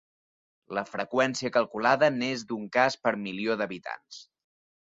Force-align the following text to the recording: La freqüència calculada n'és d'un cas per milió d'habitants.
La 0.77 0.83
freqüència 0.91 1.51
calculada 1.59 2.11
n'és 2.17 2.47
d'un 2.53 2.67
cas 2.79 2.99
per 3.05 3.17
milió 3.29 3.59
d'habitants. 3.61 4.23